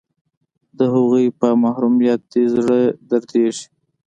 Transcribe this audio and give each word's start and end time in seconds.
د 0.77 0.79
هغوی 0.93 1.25
په 1.39 1.47
محرومیت 1.63 2.21
دې 2.31 2.43
زړه 2.53 2.79
دردیږي 3.09 3.65